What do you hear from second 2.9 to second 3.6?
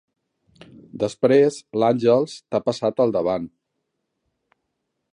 al davant.